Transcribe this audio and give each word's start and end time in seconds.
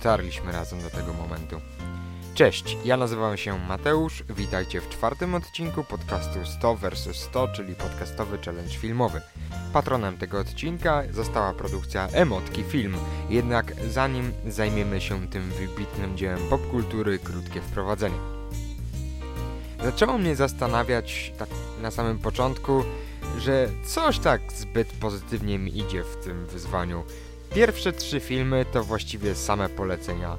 dotarliśmy 0.00 0.52
razem 0.52 0.82
do 0.82 0.90
tego 0.90 1.12
momentu. 1.12 1.60
Cześć, 2.34 2.76
ja 2.84 2.96
nazywam 2.96 3.36
się 3.36 3.58
Mateusz, 3.58 4.24
witajcie 4.28 4.80
w 4.80 4.88
czwartym 4.88 5.34
odcinku 5.34 5.84
podcastu 5.84 6.38
100 6.44 6.76
vs 6.76 7.16
100, 7.16 7.48
czyli 7.48 7.74
podcastowy 7.74 8.38
challenge 8.38 8.74
filmowy. 8.74 9.20
Patronem 9.72 10.18
tego 10.18 10.38
odcinka 10.38 11.02
została 11.10 11.52
produkcja 11.52 12.08
Emotki 12.08 12.64
Film, 12.64 12.96
jednak 13.30 13.74
zanim 13.90 14.32
zajmiemy 14.48 15.00
się 15.00 15.28
tym 15.28 15.50
wybitnym 15.50 16.16
dziełem 16.16 16.40
popkultury, 16.50 17.18
krótkie 17.18 17.60
wprowadzenie. 17.60 18.18
Zaczęło 19.84 20.18
mnie 20.18 20.36
zastanawiać 20.36 21.32
tak 21.38 21.48
na 21.82 21.90
samym 21.90 22.18
początku, 22.18 22.84
że 23.38 23.68
coś 23.84 24.18
tak 24.18 24.40
zbyt 24.52 24.92
pozytywnie 24.92 25.58
mi 25.58 25.78
idzie 25.78 26.04
w 26.04 26.24
tym 26.24 26.46
wyzwaniu. 26.46 27.04
Pierwsze 27.54 27.92
trzy 27.92 28.20
filmy 28.20 28.64
to 28.72 28.84
właściwie 28.84 29.34
same 29.34 29.68
polecenia. 29.68 30.36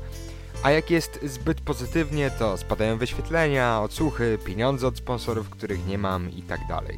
A 0.64 0.72
jak 0.72 0.92
jest 0.92 1.20
zbyt 1.24 1.62
pozytywnie, 1.62 2.32
to 2.40 2.58
spadają 2.58 2.98
wyświetlenia, 2.98 3.82
odsłuchy, 3.82 4.38
pieniądze 4.46 4.88
od 4.88 4.98
sponsorów, 4.98 5.50
których 5.50 5.86
nie 5.88 5.98
mam 5.98 6.30
i 6.30 6.42
tak 6.42 6.68
dalej. 6.68 6.98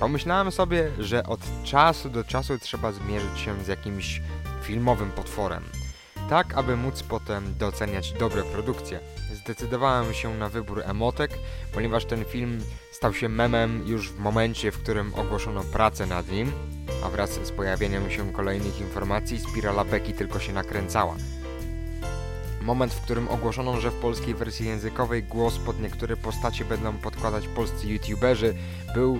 Pomyślałem 0.00 0.52
sobie, 0.52 0.90
że 0.98 1.26
od 1.26 1.40
czasu 1.64 2.10
do 2.10 2.24
czasu 2.24 2.58
trzeba 2.58 2.92
zmierzyć 2.92 3.38
się 3.38 3.64
z 3.64 3.68
jakimś 3.68 4.22
filmowym 4.62 5.10
potworem, 5.10 5.64
tak 6.30 6.54
aby 6.54 6.76
móc 6.76 7.02
potem 7.02 7.54
doceniać 7.58 8.12
dobre 8.12 8.42
produkcje. 8.42 9.00
Zdecydowałem 9.34 10.14
się 10.14 10.34
na 10.34 10.48
wybór 10.48 10.82
Emotek, 10.84 11.30
ponieważ 11.72 12.04
ten 12.04 12.24
film 12.24 12.60
stał 12.92 13.14
się 13.14 13.28
memem 13.28 13.86
już 13.86 14.10
w 14.10 14.18
momencie, 14.18 14.72
w 14.72 14.78
którym 14.78 15.14
ogłoszono 15.14 15.64
pracę 15.64 16.06
nad 16.06 16.30
nim, 16.30 16.52
a 17.04 17.08
wraz 17.08 17.30
z 17.30 17.50
pojawieniem 17.50 18.10
się 18.10 18.32
kolejnych 18.32 18.80
informacji 18.80 19.40
spirala 19.40 19.84
Beki 19.84 20.12
tylko 20.12 20.40
się 20.40 20.52
nakręcała. 20.52 21.16
Moment, 22.62 22.94
w 22.94 23.00
którym 23.00 23.28
ogłoszono, 23.28 23.80
że 23.80 23.90
w 23.90 24.00
polskiej 24.00 24.34
wersji 24.34 24.66
językowej 24.66 25.22
głos 25.22 25.58
pod 25.58 25.80
niektóre 25.80 26.16
postacie 26.16 26.64
będą 26.64 26.92
podkładać 26.92 27.48
polscy 27.48 27.86
youtuberzy, 27.86 28.54
był 28.94 29.18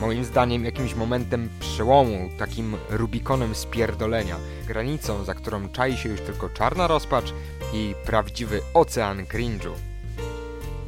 moim 0.00 0.24
zdaniem 0.24 0.64
jakimś 0.64 0.94
momentem 0.94 1.48
przełomu, 1.60 2.30
takim 2.38 2.76
Rubikonem 2.90 3.54
spierdolenia, 3.54 4.36
granicą, 4.66 5.24
za 5.24 5.34
którą 5.34 5.68
czai 5.68 5.96
się 5.96 6.08
już 6.08 6.20
tylko 6.20 6.48
czarna 6.48 6.86
rozpacz 6.86 7.34
i 7.72 7.94
prawdziwy 8.06 8.60
ocean 8.74 9.24
cringe'u. 9.24 9.72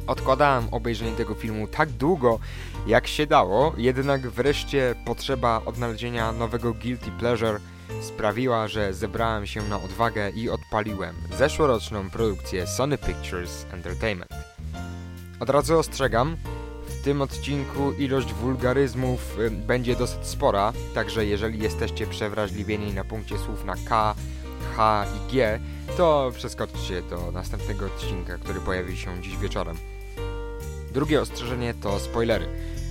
Odkładałem 0.07 0.67
obejrzenie 0.71 1.11
tego 1.11 1.35
filmu 1.35 1.67
tak 1.67 1.89
długo, 1.89 2.39
jak 2.87 3.07
się 3.07 3.27
dało, 3.27 3.73
jednak 3.77 4.29
wreszcie 4.29 4.95
potrzeba 5.05 5.61
odnalezienia 5.65 6.31
nowego 6.31 6.73
Guilty 6.73 7.11
Pleasure 7.11 7.59
sprawiła, 8.01 8.67
że 8.67 8.93
zebrałem 8.93 9.47
się 9.47 9.61
na 9.61 9.81
odwagę 9.81 10.29
i 10.29 10.49
odpaliłem 10.49 11.15
zeszłoroczną 11.37 12.09
produkcję 12.09 12.67
Sony 12.67 12.97
Pictures 12.97 13.65
Entertainment. 13.71 14.31
Od 15.39 15.49
razu 15.49 15.79
ostrzegam, 15.79 16.37
w 16.87 17.03
tym 17.03 17.21
odcinku 17.21 17.91
ilość 17.91 18.33
wulgaryzmów 18.33 19.39
y, 19.39 19.51
będzie 19.51 19.95
dosyć 19.95 20.27
spora, 20.27 20.73
także 20.93 21.25
jeżeli 21.25 21.59
jesteście 21.59 22.07
przewrażliwieni 22.07 22.93
na 22.93 23.03
punkcie 23.03 23.37
słów 23.37 23.65
na 23.65 23.75
K, 23.87 24.15
H 24.75 25.05
i 25.17 25.31
G, 25.31 25.59
to 25.97 26.31
przeskoczcie 26.35 27.01
do 27.01 27.31
następnego 27.31 27.85
odcinka, 27.85 28.37
który 28.37 28.59
pojawi 28.59 28.97
się 28.97 29.21
dziś 29.21 29.37
wieczorem. 29.37 29.77
Drugie 30.93 31.21
ostrzeżenie 31.21 31.73
to 31.73 31.99
spoilery. 31.99 32.47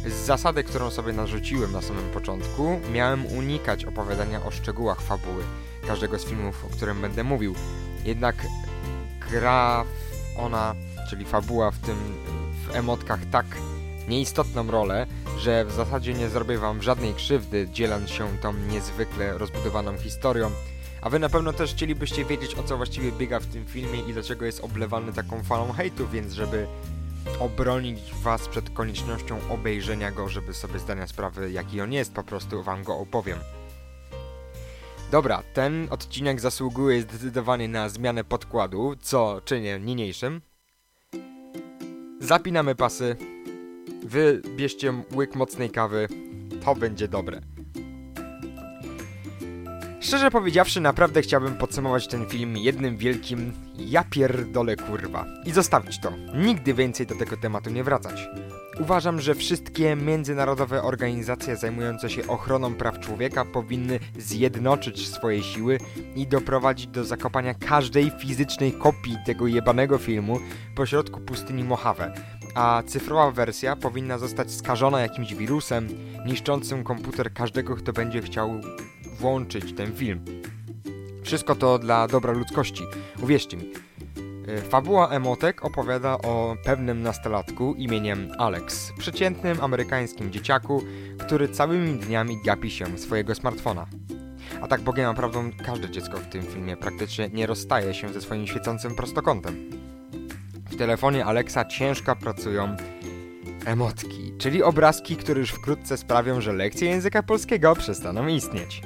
Z 0.07 0.13
zasady, 0.13 0.65
którą 0.65 0.91
sobie 0.91 1.13
narzuciłem 1.13 1.73
na 1.73 1.83
samym 1.83 2.11
początku, 2.11 2.81
miałem 2.93 3.27
unikać 3.27 3.85
opowiadania 3.85 4.45
o 4.45 4.51
szczegółach 4.51 5.01
fabuły 5.01 5.43
każdego 5.87 6.19
z 6.19 6.25
filmów, 6.25 6.65
o 6.65 6.69
którym 6.69 7.01
będę 7.01 7.25
mówił. 7.25 7.55
Jednak 8.05 8.37
gra 9.31 9.85
ona, 10.39 10.75
czyli 11.11 11.25
fabuła 11.25 11.71
w 11.71 11.79
tym 11.79 11.97
w 12.67 12.77
emotkach 12.77 13.21
tak 13.31 13.47
nieistotną 14.09 14.71
rolę, 14.71 15.07
że 15.39 15.65
w 15.65 15.73
zasadzie 15.73 16.15
nie 16.15 16.29
zrobię 16.29 16.59
wam 16.59 16.83
żadnej 16.83 17.15
krzywdy, 17.15 17.69
dzieląc 17.73 18.11
się 18.11 18.39
tą 18.39 18.53
niezwykle 18.53 19.39
rozbudowaną 19.39 19.99
historią. 19.99 20.51
A 21.03 21.11
wy 21.11 21.19
na 21.19 21.29
pewno 21.29 21.53
też 21.53 21.75
chcielibyście 21.75 22.25
wiedzieć, 22.25 22.55
o 22.55 22.63
co 22.63 22.77
właściwie 22.77 23.13
biega 23.13 23.41
w 23.41 23.47
tym 23.47 23.67
filmie 23.67 24.01
i 24.01 24.13
dlaczego 24.13 24.45
jest 24.45 24.65
oblewany 24.65 25.13
taką 25.13 25.43
falą 25.43 25.73
hejtu, 25.73 26.09
więc 26.09 26.33
żeby 26.33 26.67
obronić 27.41 28.15
was 28.23 28.49
przed 28.49 28.71
koniecznością 28.71 29.39
obejrzenia 29.51 30.11
go, 30.11 30.29
żeby 30.29 30.55
sobie 30.55 30.79
zdania 30.79 31.07
sprawy, 31.07 31.53
jaki 31.53 31.81
on 31.81 31.93
jest, 31.93 32.13
po 32.13 32.23
prostu 32.23 32.63
wam 32.63 32.85
go 32.85 32.99
opowiem. 32.99 33.39
Dobra, 35.11 35.43
ten 35.55 35.87
odcinek 35.91 36.41
zasługuje 36.41 37.03
zdecydowanie 37.03 37.69
na 37.69 37.89
zmianę 37.89 38.25
podkładu, 38.25 38.97
co 39.01 39.41
czynię 39.45 39.81
niniejszym. 39.81 40.41
Zapinamy 42.21 42.75
pasy, 42.75 43.17
wy 44.05 44.43
bierzcie 44.57 45.03
łyk 45.15 45.35
mocnej 45.35 45.71
kawy, 45.71 46.09
to 46.65 46.75
będzie 46.75 47.09
dobre. 47.09 47.41
Szczerze 50.03 50.31
powiedziawszy, 50.31 50.81
naprawdę 50.81 51.23
chciałbym 51.23 51.55
podsumować 51.55 52.07
ten 52.07 52.27
film 52.27 52.57
jednym 52.57 52.97
wielkim 52.97 53.53
ja 53.79 54.05
pierdolę 54.05 54.77
kurwa 54.77 55.27
i 55.47 55.51
zostawić 55.53 56.01
to. 56.01 56.13
Nigdy 56.35 56.75
więcej 56.75 57.07
do 57.07 57.15
tego 57.15 57.37
tematu 57.37 57.71
nie 57.71 57.85
wracać. 57.85 58.29
Uważam, 58.81 59.21
że 59.21 59.35
wszystkie 59.35 59.97
międzynarodowe 59.97 60.83
organizacje 60.83 61.57
zajmujące 61.57 62.11
się 62.11 62.27
ochroną 62.27 62.75
praw 62.75 63.01
człowieka 63.01 63.45
powinny 63.45 63.99
zjednoczyć 64.19 65.09
swoje 65.09 65.43
siły 65.43 65.79
i 66.17 66.27
doprowadzić 66.27 66.87
do 66.87 67.05
zakopania 67.05 67.55
każdej 67.55 68.13
fizycznej 68.21 68.73
kopii 68.73 69.17
tego 69.27 69.47
jebanego 69.47 69.99
filmu 69.99 70.39
pośrodku 70.77 71.21
pustyni 71.21 71.65
Mojave, 71.65 72.13
a 72.55 72.83
cyfrowa 72.87 73.31
wersja 73.31 73.77
powinna 73.77 74.19
zostać 74.19 74.53
skażona 74.53 75.01
jakimś 75.01 75.35
wirusem 75.35 75.89
niszczącym 76.27 76.85
komputer 76.85 77.33
każdego, 77.33 77.77
kto 77.77 77.93
będzie 77.93 78.23
chciał 78.23 78.61
włączyć 79.23 79.73
ten 79.73 79.93
film. 79.93 80.25
Wszystko 81.23 81.55
to 81.55 81.79
dla 81.79 82.09
dobra 82.09 82.33
ludzkości, 82.33 82.85
uwierzcie 83.23 83.57
mi. 83.57 83.65
E, 84.49 84.61
fabuła 84.63 85.09
Emotek 85.09 85.65
opowiada 85.65 86.19
o 86.19 86.57
pewnym 86.65 87.03
nastolatku 87.03 87.75
imieniem 87.75 88.33
Alex, 88.39 88.93
przeciętnym 88.99 89.61
amerykańskim 89.61 90.33
dzieciaku, 90.33 90.83
który 91.19 91.49
całymi 91.49 91.95
dniami 91.95 92.43
gapi 92.45 92.71
się 92.71 92.99
swojego 92.99 93.35
smartfona. 93.35 93.87
A 94.63 94.69
tak 94.69 94.81
bogiem 94.81 95.07
naprawdę 95.07 95.51
każde 95.65 95.91
dziecko 95.91 96.17
w 96.17 96.27
tym 96.27 96.43
filmie 96.43 96.77
praktycznie 96.77 97.29
nie 97.29 97.47
rozstaje 97.47 97.95
się 97.95 98.09
ze 98.13 98.21
swoim 98.21 98.47
świecącym 98.47 98.95
prostokątem. 98.95 99.71
W 100.71 100.77
telefonie 100.77 101.25
Alexa 101.25 101.65
ciężko 101.65 102.17
pracują 102.17 102.77
emotki, 103.67 104.33
czyli 104.39 104.63
obrazki, 104.63 105.17
które 105.17 105.41
już 105.41 105.51
wkrótce 105.51 105.97
sprawią, 105.97 106.41
że 106.41 106.53
lekcje 106.53 106.89
języka 106.89 107.23
polskiego 107.23 107.77
przestaną 107.77 108.27
istnieć. 108.27 108.83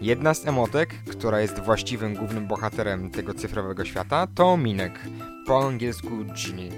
Jedna 0.00 0.34
z 0.34 0.46
emotek, 0.46 0.94
która 1.10 1.40
jest 1.40 1.60
właściwym 1.60 2.14
głównym 2.14 2.46
bohaterem 2.46 3.10
tego 3.10 3.34
cyfrowego 3.34 3.84
świata, 3.84 4.26
to 4.34 4.56
Minek, 4.56 5.00
po 5.46 5.66
angielsku 5.66 6.08
Ginny. 6.24 6.68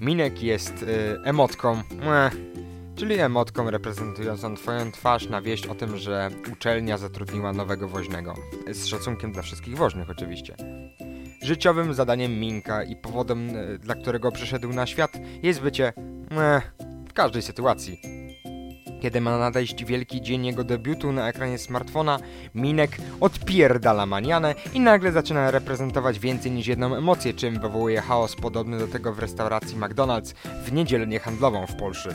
Minek 0.00 0.42
jest 0.42 0.82
y, 0.82 0.86
emotką, 1.24 1.82
meh, 2.06 2.36
czyli 2.96 3.18
emotką 3.18 3.70
reprezentującą 3.70 4.56
twoją 4.56 4.92
twarz 4.92 5.28
na 5.28 5.42
wieść 5.42 5.66
o 5.66 5.74
tym, 5.74 5.96
że 5.96 6.30
uczelnia 6.52 6.98
zatrudniła 6.98 7.52
nowego 7.52 7.88
woźnego. 7.88 8.34
Z 8.72 8.86
szacunkiem 8.86 9.32
dla 9.32 9.42
wszystkich 9.42 9.76
woźnych 9.76 10.10
oczywiście. 10.10 10.56
Życiowym 11.42 11.94
zadaniem 11.94 12.40
Minka 12.40 12.84
i 12.84 12.96
powodem, 12.96 13.56
y, 13.56 13.78
dla 13.78 13.94
którego 13.94 14.32
przyszedł 14.32 14.68
na 14.68 14.86
świat 14.86 15.12
jest 15.42 15.60
bycie 15.60 15.92
meh, 16.30 16.74
w 17.08 17.12
każdej 17.12 17.42
sytuacji. 17.42 18.19
Kiedy 19.00 19.20
ma 19.20 19.38
nadejść 19.38 19.84
wielki 19.84 20.22
dzień 20.22 20.46
jego 20.46 20.64
debiutu 20.64 21.12
na 21.12 21.28
ekranie 21.28 21.58
smartfona, 21.58 22.18
Minek 22.54 22.96
odpierdala 23.20 24.06
manianę 24.06 24.54
i 24.74 24.80
nagle 24.80 25.12
zaczyna 25.12 25.50
reprezentować 25.50 26.18
więcej 26.18 26.52
niż 26.52 26.66
jedną 26.66 26.94
emocję, 26.94 27.34
czym 27.34 27.60
wywołuje 27.60 28.00
chaos 28.00 28.36
podobny 28.36 28.78
do 28.78 28.88
tego 28.88 29.12
w 29.14 29.18
restauracji 29.18 29.76
McDonald's 29.76 30.34
w 30.64 30.72
niedzielę 30.72 31.06
niehandlową 31.06 31.66
w 31.66 31.76
Polsce. 31.76 32.14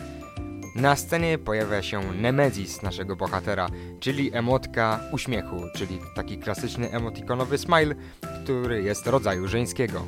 Na 0.76 0.96
scenie 0.96 1.38
pojawia 1.38 1.82
się 1.82 2.02
Nemezis 2.22 2.82
naszego 2.82 3.16
bohatera, 3.16 3.68
czyli 4.00 4.36
emotka 4.36 5.00
uśmiechu, 5.12 5.56
czyli 5.76 6.00
taki 6.16 6.38
klasyczny 6.38 6.92
emotikonowy 6.92 7.58
smile, 7.58 7.96
który 8.44 8.84
jest 8.84 9.08
rodzaju 9.08 9.48
żeńskiego. 9.48 10.06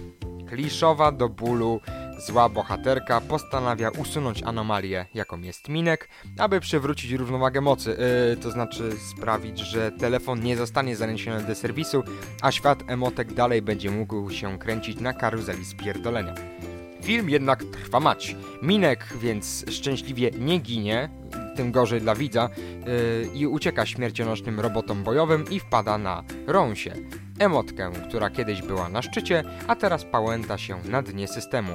Kliszowa 0.49 1.11
do 1.11 1.29
bólu, 1.29 1.79
Zła 2.17 2.49
bohaterka 2.49 3.21
postanawia 3.21 3.89
usunąć 3.89 4.43
anomalię, 4.43 5.05
jaką 5.13 5.41
jest 5.41 5.69
Minek, 5.69 6.09
aby 6.37 6.59
przywrócić 6.59 7.11
równowagę 7.11 7.61
mocy, 7.61 7.97
yy, 8.29 8.37
to 8.37 8.51
znaczy 8.51 8.91
sprawić, 9.11 9.59
że 9.59 9.91
telefon 9.91 10.39
nie 10.39 10.57
zostanie 10.57 10.95
zaniesiony 10.95 11.43
do 11.43 11.55
serwisu, 11.55 12.03
a 12.41 12.51
świat 12.51 12.83
emotek 12.87 13.33
dalej 13.33 13.61
będzie 13.61 13.91
mógł 13.91 14.31
się 14.31 14.59
kręcić 14.59 14.99
na 14.99 15.13
karuzeli 15.13 15.65
spierdolenia. 15.65 16.33
Film 17.01 17.29
jednak 17.29 17.63
trwa 17.63 17.99
mać. 17.99 18.35
Minek 18.61 19.05
więc 19.21 19.65
szczęśliwie 19.71 20.31
nie 20.39 20.59
ginie, 20.59 21.09
tym 21.55 21.71
gorzej 21.71 22.01
dla 22.01 22.15
widza, 22.15 22.49
yy, 22.85 23.29
i 23.33 23.47
ucieka 23.47 23.85
śmiercionośnym 23.85 24.59
robotom 24.59 25.03
bojowym 25.03 25.45
i 25.51 25.59
wpada 25.59 25.97
na 25.97 26.23
Ronsie, 26.47 26.93
emotkę, 27.39 27.91
która 28.07 28.29
kiedyś 28.29 28.61
była 28.61 28.89
na 28.89 29.01
szczycie, 29.01 29.43
a 29.67 29.75
teraz 29.75 30.05
pałęta 30.05 30.57
się 30.57 30.77
na 30.85 31.01
dnie 31.01 31.27
systemu. 31.27 31.71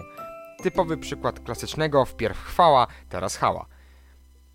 Typowy 0.62 0.96
przykład 0.96 1.40
klasycznego 1.40 2.04
wpierw 2.04 2.38
chwała, 2.38 2.86
teraz 3.08 3.36
hała. 3.36 3.66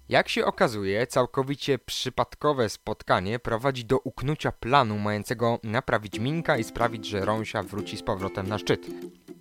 Jak 0.10 0.30
się 0.30 0.46
okazuje, 0.46 1.08
całkowicie 1.08 1.80
przypadkowe 1.80 2.70
spotkanie 2.70 3.40
prowadzi 3.40 3.86
do 3.86 4.00
uknucia 4.00 4.52
planu 4.52 4.98
mającego 4.98 5.60
naprawić 5.64 6.20
Minka 6.20 6.58
i 6.58 6.64
sprawić, 6.64 7.06
że 7.06 7.26
Rąsia 7.26 7.64
wróci 7.64 7.98
z 7.98 8.04
powrotem 8.04 8.48
na 8.48 8.58
szczyt. 8.58 8.88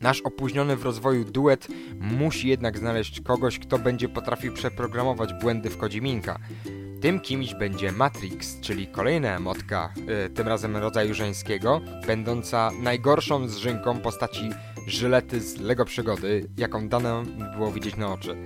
Nasz 0.00 0.20
opóźniony 0.20 0.76
w 0.76 0.82
rozwoju 0.82 1.24
duet 1.24 1.68
musi 2.00 2.48
jednak 2.48 2.78
znaleźć 2.78 3.20
kogoś, 3.20 3.58
kto 3.58 3.78
będzie 3.78 4.08
potrafił 4.08 4.52
przeprogramować 4.52 5.32
błędy 5.32 5.70
w 5.70 5.78
kodzie 5.78 6.00
Minka. 6.00 6.38
Tym 7.00 7.20
kimś 7.20 7.54
będzie 7.54 7.92
Matrix, 7.92 8.60
czyli 8.60 8.86
kolejna 8.86 9.36
emotka, 9.36 9.94
yy, 9.96 10.30
tym 10.30 10.48
razem 10.48 10.76
rodzaju 10.76 11.14
żeńskiego, 11.14 11.80
będąca 12.06 12.70
najgorszą 12.82 13.48
zżynką 13.48 14.00
postaci 14.00 14.50
żylety 14.86 15.40
z 15.40 15.60
Lego 15.60 15.84
Przygody, 15.84 16.48
jaką 16.56 16.88
dane 16.88 17.24
było 17.54 17.72
widzieć 17.72 17.96
na 17.96 18.12
oczy. 18.12 18.36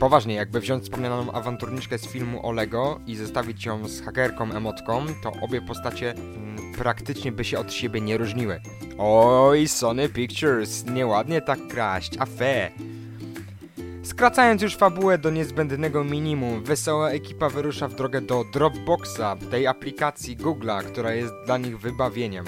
Poważnie, 0.00 0.34
jakby 0.34 0.60
wziąć 0.60 0.84
wspomnianą 0.84 1.32
awanturniczkę 1.32 1.98
z 1.98 2.06
filmu 2.06 2.46
o 2.46 2.52
Lego 2.52 3.00
i 3.06 3.16
zestawić 3.16 3.64
ją 3.64 3.88
z 3.88 4.02
hakerką 4.02 4.52
emotką, 4.52 5.06
to 5.22 5.32
obie 5.42 5.60
postacie 5.60 6.12
mm, 6.12 6.72
praktycznie 6.78 7.32
by 7.32 7.44
się 7.44 7.58
od 7.58 7.72
siebie 7.72 8.00
nie 8.00 8.18
różniły. 8.18 8.60
Oj, 8.98 9.68
Sony 9.68 10.08
Pictures, 10.08 10.84
nieładnie 10.86 11.42
tak 11.42 11.68
kraść, 11.68 12.12
a 12.18 12.26
fe. 12.26 12.70
Skracając 14.02 14.62
już 14.62 14.76
fabułę 14.76 15.18
do 15.18 15.30
niezbędnego 15.30 16.04
minimum, 16.04 16.64
wesoła 16.64 17.10
ekipa 17.10 17.48
wyrusza 17.48 17.88
w 17.88 17.94
drogę 17.94 18.20
do 18.20 18.44
Dropboxa, 18.52 19.36
tej 19.50 19.66
aplikacji 19.66 20.36
Google'a, 20.36 20.82
która 20.82 21.14
jest 21.14 21.34
dla 21.46 21.58
nich 21.58 21.78
wybawieniem. 21.78 22.44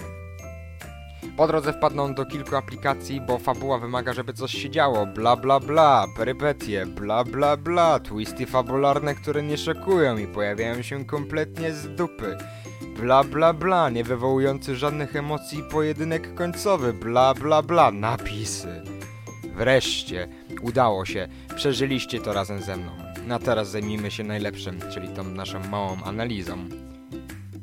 Po 1.37 1.47
drodze 1.47 1.73
wpadną 1.73 2.15
do 2.15 2.27
kilku 2.27 2.57
aplikacji, 2.57 3.21
bo 3.21 3.39
fabuła 3.39 3.79
wymaga, 3.79 4.13
żeby 4.13 4.33
coś 4.33 4.53
się 4.53 4.71
działo. 4.71 5.07
Bla 5.07 5.37
bla 5.37 5.61
bla, 5.61 6.07
perypetie, 6.17 6.87
bla 6.87 7.25
bla 7.25 7.57
bla, 7.57 8.01
twisty 8.01 8.47
fabularne, 8.47 9.15
które 9.15 9.43
nie 9.43 9.59
szokują 9.59 10.17
i 10.19 10.27
pojawiają 10.27 10.83
się 10.83 11.05
kompletnie 11.05 11.73
z 11.73 11.95
dupy. 11.95 12.37
Bla 13.01 13.25
bla 13.25 13.53
bla, 13.53 13.91
nie 13.91 14.05
wywołujący 14.05 14.77
żadnych 14.77 15.17
emocji 15.17 15.63
pojedynek 15.71 16.35
końcowy. 16.35 16.93
Bla 16.93 17.35
bla 17.35 17.63
bla, 17.63 17.91
napisy. 17.91 18.83
Wreszcie, 19.55 20.29
udało 20.63 21.05
się. 21.05 21.29
Przeżyliście 21.57 22.21
to 22.21 22.33
razem 22.33 22.63
ze 22.63 22.77
mną. 22.77 22.91
A 23.31 23.39
teraz 23.39 23.71
zajmijmy 23.71 24.11
się 24.11 24.25
najlepszym, 24.25 24.81
czyli 24.95 25.09
tą 25.09 25.25
naszą 25.25 25.69
małą 25.69 25.97
analizą. 26.05 26.69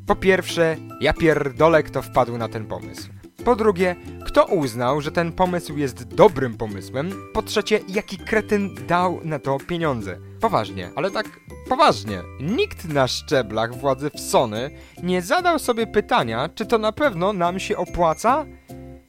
Po 0.06 0.16
pierwsze, 0.16 0.77
ja 1.01 1.13
pierdolę 1.13 1.83
kto 1.83 2.01
wpadł 2.01 2.38
na 2.38 2.48
ten 2.48 2.66
pomysł. 2.66 3.19
Po 3.46 3.56
drugie, 3.56 3.96
kto 4.26 4.46
uznał, 4.46 5.02
że 5.02 5.12
ten 5.12 5.32
pomysł 5.32 5.78
jest 5.78 6.04
dobrym 6.04 6.58
pomysłem? 6.58 7.12
Po 7.34 7.42
trzecie, 7.42 7.80
jaki 7.88 8.18
kretyn 8.18 8.76
dał 8.88 9.20
na 9.24 9.40
to 9.40 9.58
pieniądze? 9.68 10.18
Poważnie, 10.42 10.92
ale 10.96 11.12
tak 11.12 11.40
poważnie. 11.70 12.22
Nikt 12.40 12.86
na 12.86 13.08
szczeblach 13.08 13.76
władzy 13.76 14.10
w 14.10 14.20
Sony 14.20 14.70
nie 15.04 15.22
zadał 15.22 15.60
sobie 15.60 15.88
pytania, 15.88 16.50
czy 16.56 16.66
to 16.66 16.78
na 16.78 16.92
pewno 16.92 17.34
nam 17.34 17.60
się 17.60 17.78
opłaca? 17.78 18.46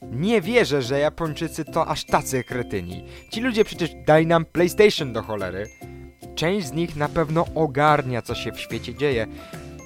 Nie 0.03 0.41
wierzę, 0.41 0.83
że 0.83 0.99
Japończycy 0.99 1.65
to 1.65 1.87
aż 1.87 2.05
tacy 2.05 2.45
kretyni. 2.45 3.05
Ci 3.31 3.41
ludzie 3.41 3.65
przecież 3.65 3.91
daj 4.07 4.27
nam 4.27 4.45
PlayStation 4.45 5.13
do 5.13 5.23
cholery. 5.23 5.67
Część 6.35 6.67
z 6.67 6.73
nich 6.73 6.97
na 6.97 7.09
pewno 7.09 7.47
ogarnia, 7.55 8.23
co 8.23 8.35
się 8.35 8.53
w 8.53 8.61
świecie 8.61 8.95
dzieje. 8.95 9.27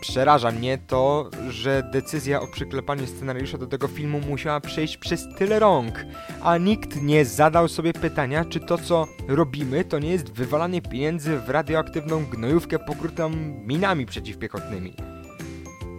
Przeraża 0.08 0.50
mnie 0.50 0.78
to, 0.78 1.30
że 1.48 1.82
decyzja 1.92 2.40
o 2.40 2.46
przyklepaniu 2.46 3.06
scenariusza 3.06 3.58
do 3.58 3.66
tego 3.66 3.88
filmu 3.88 4.20
musiała 4.20 4.60
przejść 4.60 4.96
przez 4.96 5.28
tyle 5.38 5.58
rąk, 5.58 6.06
a 6.42 6.58
nikt 6.58 7.02
nie 7.02 7.24
zadał 7.24 7.68
sobie 7.68 7.92
pytania, 7.92 8.44
czy 8.44 8.60
to 8.60 8.78
co 8.78 9.06
robimy 9.28 9.84
to 9.84 9.98
nie 9.98 10.10
jest 10.10 10.32
wywalanie 10.32 10.82
pieniędzy 10.82 11.38
w 11.38 11.48
radioaktywną 11.48 12.24
gnojówkę 12.24 12.78
pokrytą 12.78 13.30
minami 13.66 14.06
przeciwpiechotnymi. 14.06 14.94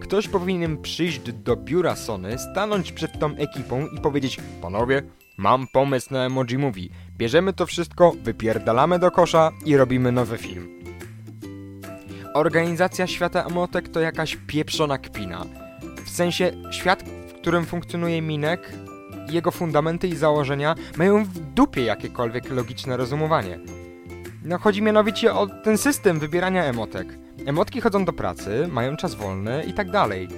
Ktoś 0.00 0.28
powinien 0.28 0.82
przyjść 0.82 1.32
do 1.32 1.56
biura 1.56 1.96
Sony, 1.96 2.38
stanąć 2.38 2.92
przed 2.92 3.18
tą 3.18 3.36
ekipą 3.36 3.86
i 3.86 4.00
powiedzieć 4.00 4.40
Panowie, 4.62 5.02
mam 5.36 5.66
pomysł 5.66 6.14
na 6.14 6.24
Emoji 6.26 6.58
Movie. 6.58 6.88
Bierzemy 7.16 7.52
to 7.52 7.66
wszystko, 7.66 8.12
wypierdalamy 8.22 8.98
do 8.98 9.10
kosza 9.10 9.50
i 9.64 9.76
robimy 9.76 10.12
nowy 10.12 10.38
film. 10.38 10.75
Organizacja 12.36 13.06
świata 13.06 13.44
emotek 13.44 13.88
to 13.88 14.00
jakaś 14.00 14.36
pieprzona 14.46 14.98
kpina. 14.98 15.44
W 16.04 16.10
sensie, 16.10 16.52
świat, 16.70 17.02
w 17.28 17.32
którym 17.32 17.66
funkcjonuje 17.66 18.22
Minek, 18.22 18.72
jego 19.30 19.50
fundamenty 19.50 20.08
i 20.08 20.16
założenia 20.16 20.74
mają 20.96 21.24
w 21.24 21.38
dupie 21.38 21.84
jakiekolwiek 21.84 22.50
logiczne 22.50 22.96
rozumowanie. 22.96 23.58
No, 24.44 24.58
chodzi 24.58 24.82
mianowicie 24.82 25.34
o 25.34 25.46
ten 25.46 25.78
system 25.78 26.18
wybierania 26.18 26.64
emotek. 26.64 27.18
Emotki 27.46 27.80
chodzą 27.80 28.04
do 28.04 28.12
pracy, 28.12 28.68
mają 28.68 28.96
czas 28.96 29.14
wolny 29.14 29.64
i 29.68 29.72
tak 29.72 29.90
dalej. 29.90 30.28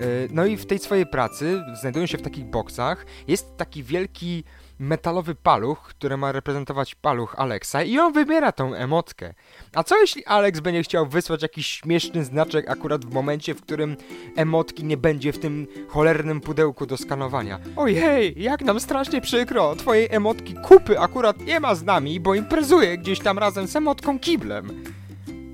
Yy, 0.00 0.28
No 0.30 0.46
i 0.46 0.56
w 0.56 0.66
tej 0.66 0.78
swojej 0.78 1.06
pracy 1.06 1.62
znajdują 1.80 2.06
się 2.06 2.18
w 2.18 2.22
takich 2.22 2.44
boksach. 2.44 3.06
Jest 3.28 3.56
taki 3.56 3.82
wielki 3.82 4.44
metalowy 4.82 5.34
paluch, 5.34 5.78
który 5.88 6.16
ma 6.16 6.32
reprezentować 6.32 6.94
paluch 6.94 7.34
Alexa 7.38 7.82
i 7.82 7.98
on 7.98 8.12
wybiera 8.12 8.52
tą 8.52 8.74
emotkę. 8.74 9.34
A 9.74 9.82
co 9.82 10.00
jeśli 10.00 10.24
Alex 10.24 10.60
będzie 10.60 10.82
chciał 10.82 11.06
wysłać 11.06 11.42
jakiś 11.42 11.66
śmieszny 11.66 12.24
znaczek 12.24 12.70
akurat 12.70 13.04
w 13.04 13.14
momencie, 13.14 13.54
w 13.54 13.62
którym 13.62 13.96
emotki 14.36 14.84
nie 14.84 14.96
będzie 14.96 15.32
w 15.32 15.38
tym 15.38 15.66
cholernym 15.88 16.40
pudełku 16.40 16.86
do 16.86 16.96
skanowania? 16.96 17.60
Ojej, 17.76 18.42
jak 18.42 18.62
nam 18.62 18.80
strasznie 18.80 19.20
przykro, 19.20 19.76
twojej 19.76 20.08
emotki 20.10 20.54
kupy 20.54 21.00
akurat 21.00 21.40
nie 21.40 21.60
ma 21.60 21.74
z 21.74 21.82
nami, 21.82 22.20
bo 22.20 22.34
imprezuje 22.34 22.98
gdzieś 22.98 23.20
tam 23.20 23.38
razem 23.38 23.66
z 23.66 23.76
emotką 23.76 24.18
kiblem. 24.18 24.84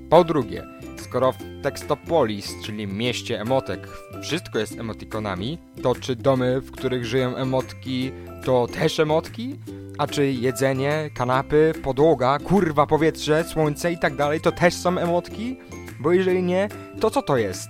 Po 0.09 0.23
drugie, 0.23 0.78
skoro 1.09 1.31
w 1.31 1.37
Textopolis, 1.63 2.55
czyli 2.63 2.87
mieście 2.87 3.41
emotek, 3.41 3.87
wszystko 4.21 4.59
jest 4.59 4.79
emotikonami, 4.79 5.57
to 5.83 5.95
czy 5.95 6.15
domy, 6.15 6.61
w 6.61 6.71
których 6.71 7.05
żyją 7.05 7.35
emotki, 7.35 8.11
to 8.45 8.67
też 8.67 8.99
emotki? 8.99 9.55
A 9.97 10.07
czy 10.07 10.31
jedzenie, 10.31 11.09
kanapy, 11.13 11.73
podłoga, 11.83 12.39
kurwa 12.39 12.87
powietrze, 12.87 13.43
słońce 13.43 13.91
i 13.91 13.97
tak 13.97 14.15
dalej 14.15 14.41
to 14.41 14.51
też 14.51 14.73
są 14.73 14.97
emotki? 14.97 15.57
Bo 15.99 16.11
jeżeli 16.11 16.43
nie, 16.43 16.69
to 16.99 17.09
co 17.09 17.21
to 17.21 17.37
jest? 17.37 17.69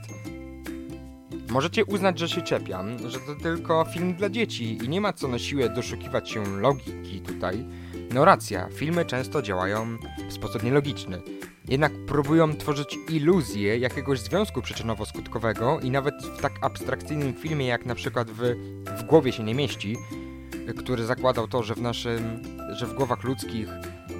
Możecie 1.49 1.85
uznać, 1.85 2.19
że 2.19 2.29
się 2.29 2.41
czepiam, 2.41 3.09
że 3.09 3.19
to 3.19 3.35
tylko 3.35 3.85
film 3.93 4.13
dla 4.13 4.29
dzieci 4.29 4.77
i 4.85 4.89
nie 4.89 5.01
ma 5.01 5.13
co 5.13 5.27
na 5.27 5.39
siłę 5.39 5.69
doszukiwać 5.69 6.29
się 6.29 6.43
logiki 6.61 7.21
tutaj. 7.21 7.65
No 8.13 8.25
racja, 8.25 8.69
filmy 8.73 9.05
często 9.05 9.41
działają 9.41 9.97
w 10.29 10.33
sposób 10.33 10.63
nielogiczny. 10.63 11.21
Jednak 11.69 11.91
próbują 12.07 12.55
tworzyć 12.55 12.99
iluzję 13.09 13.77
jakiegoś 13.77 14.19
związku 14.19 14.61
przyczynowo-skutkowego 14.61 15.83
i 15.83 15.91
nawet 15.91 16.15
w 16.15 16.41
tak 16.41 16.53
abstrakcyjnym 16.61 17.33
filmie 17.33 17.67
jak 17.67 17.85
na 17.85 17.95
przykład 17.95 18.31
w 18.31 18.55
W 18.97 19.03
głowie 19.03 19.31
się 19.31 19.43
nie 19.43 19.55
mieści, 19.55 19.97
który 20.77 21.05
zakładał 21.05 21.47
to, 21.47 21.63
że 21.63 21.75
w 21.75 21.81
naszym, 21.81 22.43
że 22.71 22.85
w 22.85 22.93
głowach 22.93 23.23
ludzkich 23.23 23.69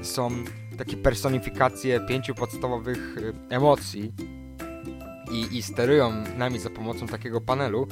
są 0.02 0.30
takie 0.78 0.98
personifikacje 0.98 2.00
pięciu 2.00 2.36
podstawowych 2.36 3.18
y, 3.18 3.34
emocji 3.50 4.12
i, 5.32 5.58
i 5.58 5.62
sterują 5.62 6.24
nami 6.38 6.60
za 6.60 6.70
pomocą 6.70 7.08
takiego 7.08 7.42
panelu, 7.42 7.88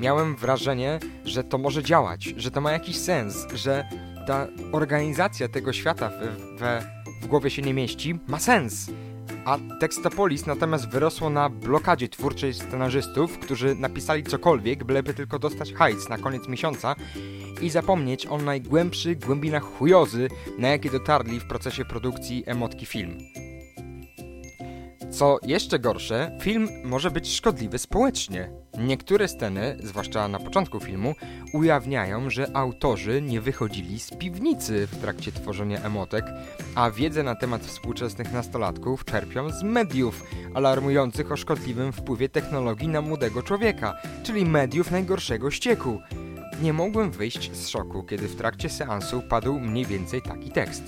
miałem 0.00 0.36
wrażenie, 0.36 0.98
że 1.24 1.44
to 1.44 1.58
może 1.58 1.82
działać, 1.82 2.24
że 2.24 2.50
to 2.50 2.60
ma 2.60 2.72
jakiś 2.72 2.96
sens, 2.98 3.46
że 3.54 3.88
ta 4.26 4.46
organizacja 4.72 5.48
tego 5.48 5.72
świata 5.72 6.08
we, 6.08 6.56
we, 6.56 7.03
w 7.24 7.26
głowie 7.26 7.50
się 7.50 7.62
nie 7.62 7.74
mieści 7.74 8.18
ma 8.26 8.38
sens. 8.38 8.90
A 9.44 9.58
Textopolis 9.80 10.46
natomiast 10.46 10.88
wyrosło 10.88 11.30
na 11.30 11.48
blokadzie 11.48 12.08
twórczej 12.08 12.54
scenarzystów, 12.54 13.38
którzy 13.38 13.74
napisali 13.74 14.22
cokolwiek, 14.22 14.84
byleby 14.84 15.14
tylko 15.14 15.38
dostać 15.38 15.72
hajs 15.72 16.08
na 16.08 16.18
koniec 16.18 16.48
miesiąca 16.48 16.96
i 17.62 17.70
zapomnieć 17.70 18.26
o 18.26 18.38
najgłębszych 18.38 19.18
głębinach 19.18 19.62
chujozy, 19.62 20.28
na 20.58 20.68
jakie 20.68 20.90
dotarli 20.90 21.40
w 21.40 21.46
procesie 21.46 21.84
produkcji 21.84 22.44
emotki 22.46 22.86
film. 22.86 23.18
Co 25.10 25.38
jeszcze 25.42 25.78
gorsze, 25.78 26.38
film 26.42 26.68
może 26.84 27.10
być 27.10 27.34
szkodliwy 27.34 27.78
społecznie. 27.78 28.63
Niektóre 28.78 29.28
sceny, 29.28 29.76
zwłaszcza 29.82 30.28
na 30.28 30.38
początku 30.38 30.80
filmu, 30.80 31.14
ujawniają, 31.52 32.30
że 32.30 32.56
autorzy 32.56 33.22
nie 33.22 33.40
wychodzili 33.40 34.00
z 34.00 34.10
piwnicy 34.10 34.86
w 34.86 35.00
trakcie 35.00 35.32
tworzenia 35.32 35.80
emotek, 35.80 36.24
a 36.74 36.90
wiedzę 36.90 37.22
na 37.22 37.34
temat 37.34 37.62
współczesnych 37.62 38.32
nastolatków 38.32 39.04
czerpią 39.04 39.50
z 39.50 39.62
mediów 39.62 40.22
alarmujących 40.54 41.32
o 41.32 41.36
szkodliwym 41.36 41.92
wpływie 41.92 42.28
technologii 42.28 42.88
na 42.88 43.00
młodego 43.00 43.42
człowieka, 43.42 43.94
czyli 44.22 44.46
mediów 44.46 44.90
najgorszego 44.90 45.50
ścieku. 45.50 46.00
Nie 46.62 46.72
mogłem 46.72 47.10
wyjść 47.10 47.56
z 47.56 47.68
szoku, 47.68 48.02
kiedy 48.02 48.28
w 48.28 48.36
trakcie 48.36 48.68
seansu 48.68 49.22
padł 49.28 49.60
mniej 49.60 49.86
więcej 49.86 50.22
taki 50.22 50.50
tekst. 50.50 50.82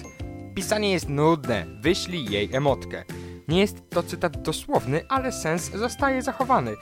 Pisanie 0.55 0.93
jest 0.93 1.09
nudne, 1.09 1.67
wyślij 1.81 2.25
jej 2.25 2.49
emotkę. 2.53 3.05
Nie 3.49 3.61
jest 3.61 3.91
to 3.91 4.03
cytat 4.03 4.43
dosłowny, 4.43 5.09
ale 5.09 5.33
sens 5.33 5.71
zostaje 5.71 6.23
zachowany. 6.23 6.77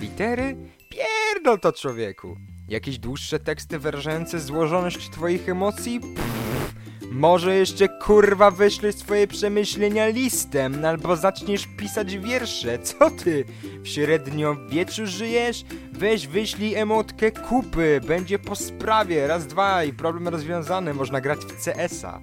Litery? 0.00 0.56
Pierdol 0.88 1.60
to 1.60 1.72
człowieku. 1.72 2.36
Jakieś 2.68 2.98
dłuższe 2.98 3.38
teksty 3.38 3.78
wyrażające 3.78 4.40
złożoność 4.40 5.10
twoich 5.10 5.48
emocji? 5.48 6.00
Pff, 6.00 6.74
może 7.12 7.56
jeszcze 7.56 7.88
kurwa 7.88 8.50
wyślesz 8.50 8.94
swoje 8.94 9.26
przemyślenia 9.26 10.06
listem, 10.08 10.84
albo 10.84 11.16
zaczniesz 11.16 11.68
pisać 11.76 12.18
wiersze. 12.18 12.78
Co 12.78 13.10
ty? 13.10 13.44
W 13.82 13.88
średniowieczu 13.88 15.06
żyjesz? 15.06 15.64
Weź 15.92 16.26
wyślij 16.26 16.74
emotkę 16.74 17.30
kupy, 17.30 18.00
będzie 18.06 18.38
po 18.38 18.56
sprawie, 18.56 19.26
raz 19.26 19.46
dwa 19.46 19.84
i 19.84 19.92
problem 19.92 20.28
rozwiązany, 20.28 20.94
można 20.94 21.20
grać 21.20 21.38
w 21.40 21.64
CS-a. 21.64 22.20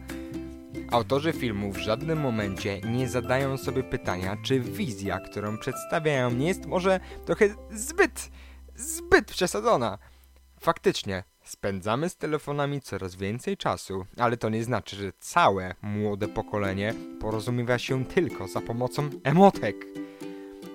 Autorzy 0.91 1.34
filmu 1.34 1.72
w 1.72 1.77
żadnym 1.77 2.20
momencie 2.20 2.82
nie 2.82 3.10
zadają 3.10 3.58
sobie 3.58 3.84
pytania, 3.84 4.38
czy 4.44 4.60
wizja, 4.60 5.20
którą 5.20 5.58
przedstawiają, 5.58 6.32
nie 6.32 6.48
jest 6.48 6.65
może 6.65 7.00
trochę 7.25 7.50
zbyt, 7.72 8.29
zbyt 8.75 9.32
przesadzona. 9.32 9.98
Faktycznie, 10.60 11.24
spędzamy 11.44 12.10
z 12.10 12.15
telefonami 12.15 12.82
coraz 12.82 13.15
więcej 13.15 13.58
czasu, 13.58 14.06
ale 14.17 14.38
to 14.38 14.50
nie 14.50 14.63
znaczy, 14.63 14.96
że 14.96 15.12
całe 15.20 15.75
młode 15.82 16.27
pokolenie 16.27 16.94
porozumiewa 17.22 17.77
się 17.77 18.06
tylko 18.06 18.48
za 18.48 18.62
pomocą 18.62 19.10
emotek. 19.24 19.75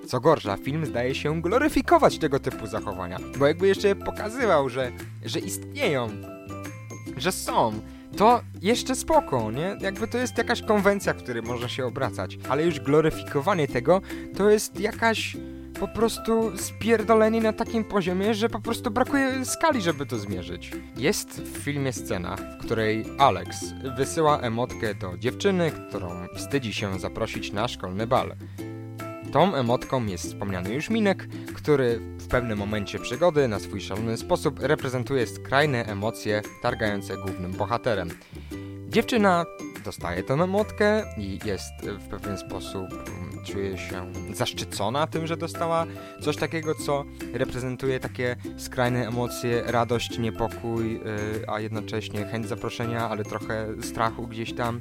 Co 0.06 0.20
gorsza, 0.20 0.56
film 0.56 0.86
zdaje 0.86 1.14
się 1.14 1.42
gloryfikować 1.42 2.18
tego 2.18 2.40
typu 2.40 2.66
zachowania, 2.66 3.18
bo 3.38 3.46
jakby 3.46 3.68
jeszcze 3.68 3.96
pokazywał, 3.96 4.68
że, 4.68 4.92
że 5.24 5.38
istnieją, 5.38 6.08
że 7.16 7.32
są, 7.32 7.72
to 8.16 8.40
jeszcze 8.62 8.94
spoko, 8.94 9.50
nie? 9.50 9.76
Jakby 9.80 10.08
to 10.08 10.18
jest 10.18 10.38
jakaś 10.38 10.62
konwencja, 10.62 11.14
w 11.14 11.16
której 11.16 11.42
można 11.42 11.68
się 11.68 11.86
obracać, 11.86 12.38
ale 12.48 12.64
już 12.64 12.80
gloryfikowanie 12.80 13.68
tego 13.68 14.00
to 14.36 14.50
jest 14.50 14.80
jakaś 14.80 15.36
po 15.80 15.88
prostu 15.88 16.56
spierdolenie 16.56 17.40
na 17.40 17.52
takim 17.52 17.84
poziomie, 17.84 18.34
że 18.34 18.48
po 18.48 18.60
prostu 18.60 18.90
brakuje 18.90 19.44
skali, 19.44 19.82
żeby 19.82 20.06
to 20.06 20.18
zmierzyć. 20.18 20.70
Jest 20.96 21.40
w 21.40 21.58
filmie 21.58 21.92
scena, 21.92 22.36
w 22.36 22.64
której 22.64 23.04
Alex 23.18 23.64
wysyła 23.96 24.40
emotkę 24.40 24.94
do 24.94 25.18
dziewczyny, 25.18 25.72
którą 25.88 26.26
wstydzi 26.36 26.72
się 26.72 26.98
zaprosić 26.98 27.52
na 27.52 27.68
szkolny 27.68 28.06
bal. 28.06 28.34
Tą 29.32 29.54
emotką 29.54 30.06
jest 30.06 30.24
wspomniany 30.24 30.74
już 30.74 30.90
Minek, 30.90 31.28
który 31.54 31.98
w 32.18 32.28
pewnym 32.28 32.58
momencie 32.58 32.98
przygody 32.98 33.48
na 33.48 33.58
swój 33.58 33.80
szalony 33.80 34.16
sposób 34.16 34.60
reprezentuje 34.60 35.26
skrajne 35.26 35.84
emocje 35.84 36.42
targające 36.62 37.16
głównym 37.16 37.52
bohaterem. 37.52 38.08
Dziewczyna 38.88 39.46
dostaje 39.84 40.22
tę 40.22 40.34
emotkę 40.34 41.04
i 41.18 41.38
jest 41.44 41.72
w 41.82 42.08
pewien 42.08 42.38
sposób 42.38 42.92
mm, 42.92 43.44
czuje 43.44 43.78
się 43.78 44.12
zaszczycona 44.32 45.06
tym, 45.06 45.26
że 45.26 45.36
dostała 45.36 45.86
coś 46.20 46.36
takiego, 46.36 46.74
co 46.74 47.04
reprezentuje 47.32 48.00
takie 48.00 48.36
skrajne 48.56 49.08
emocje, 49.08 49.62
radość, 49.66 50.18
niepokój, 50.18 50.92
yy, 50.92 51.00
a 51.48 51.60
jednocześnie 51.60 52.24
chęć 52.24 52.48
zaproszenia, 52.48 53.08
ale 53.08 53.24
trochę 53.24 53.66
strachu 53.82 54.26
gdzieś 54.26 54.52
tam 54.54 54.80